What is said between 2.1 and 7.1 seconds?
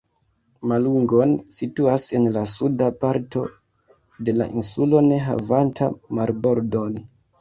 en la suda parto de la insulo ne havanta marbordon.